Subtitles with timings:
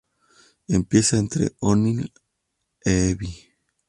[0.67, 2.11] Empieza entre Onil
[2.83, 3.31] e Ibi.